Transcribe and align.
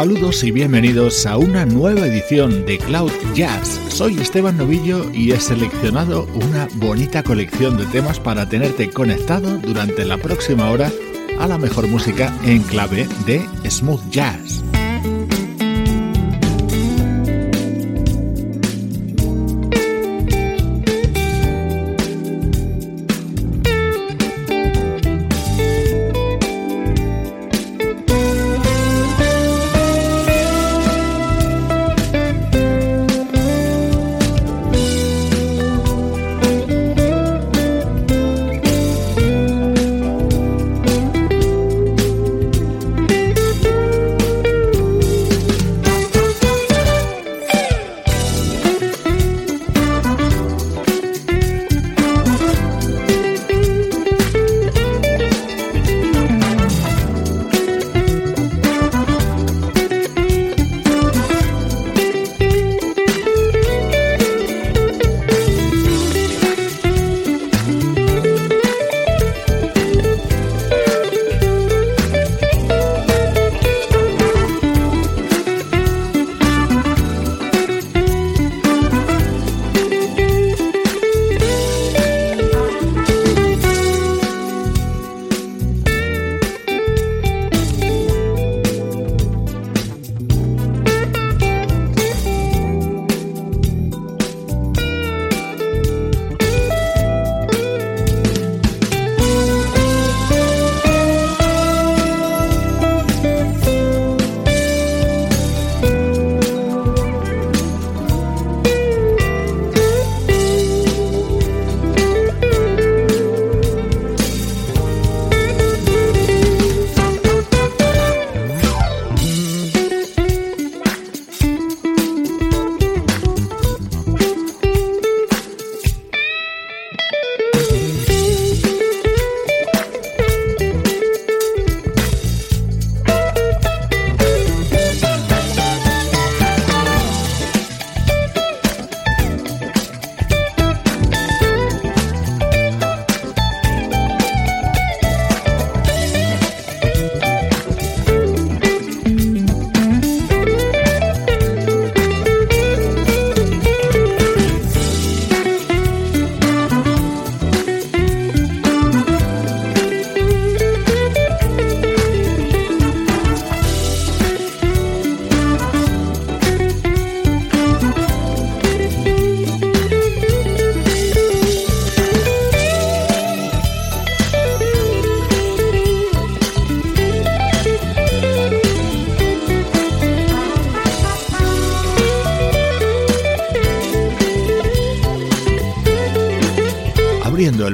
Saludos 0.00 0.42
y 0.44 0.50
bienvenidos 0.50 1.26
a 1.26 1.36
una 1.36 1.66
nueva 1.66 2.06
edición 2.06 2.64
de 2.64 2.78
Cloud 2.78 3.12
Jazz. 3.34 3.78
Soy 3.90 4.18
Esteban 4.18 4.56
Novillo 4.56 5.12
y 5.12 5.32
he 5.32 5.38
seleccionado 5.38 6.26
una 6.36 6.68
bonita 6.76 7.22
colección 7.22 7.76
de 7.76 7.84
temas 7.84 8.18
para 8.18 8.48
tenerte 8.48 8.88
conectado 8.88 9.58
durante 9.58 10.06
la 10.06 10.16
próxima 10.16 10.70
hora 10.70 10.90
a 11.38 11.46
la 11.46 11.58
mejor 11.58 11.86
música 11.86 12.34
en 12.46 12.62
clave 12.62 13.06
de 13.26 13.46
smooth 13.68 14.00
jazz. 14.08 14.64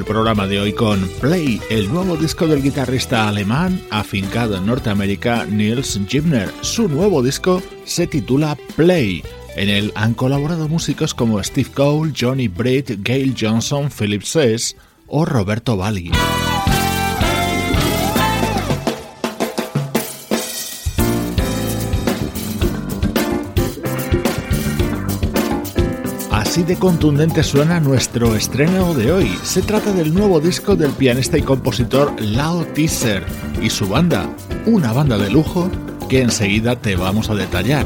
Programa 0.07 0.47
de 0.47 0.59
hoy 0.59 0.73
con 0.73 1.07
Play, 1.19 1.61
el 1.69 1.91
nuevo 1.91 2.15
disco 2.15 2.47
del 2.47 2.63
guitarrista 2.63 3.27
alemán 3.27 3.81
afincado 3.91 4.55
en 4.55 4.65
Norteamérica 4.65 5.45
Niels 5.45 5.99
Gibner. 6.07 6.49
Su 6.61 6.87
nuevo 6.87 7.21
disco 7.21 7.61
se 7.83 8.07
titula 8.07 8.57
Play. 8.77 9.21
En 9.57 9.69
él 9.69 9.91
han 9.95 10.13
colaborado 10.13 10.69
músicos 10.69 11.13
como 11.13 11.43
Steve 11.43 11.69
Cole, 11.73 12.13
Johnny 12.17 12.47
Britt, 12.47 12.99
Gail 13.03 13.35
Johnson, 13.37 13.89
Philip 13.89 14.23
Sess 14.23 14.77
o 15.07 15.25
Roberto 15.25 15.75
Valli. 15.75 16.11
Así 26.57 26.63
de 26.63 26.79
contundente 26.79 27.43
suena 27.43 27.79
nuestro 27.79 28.35
estreno 28.35 28.95
de 28.95 29.11
hoy. 29.11 29.29
Se 29.43 29.61
trata 29.61 29.91
del 29.91 30.11
nuevo 30.11 30.39
disco 30.39 30.75
del 30.75 30.89
pianista 30.89 31.37
y 31.37 31.43
compositor 31.43 32.19
Lao 32.19 32.65
Teaser 32.65 33.23
y 33.61 33.69
su 33.69 33.87
banda, 33.87 34.27
una 34.65 34.91
banda 34.91 35.19
de 35.19 35.29
lujo 35.29 35.69
que 36.09 36.21
enseguida 36.21 36.75
te 36.75 36.95
vamos 36.95 37.29
a 37.29 37.35
detallar. 37.35 37.85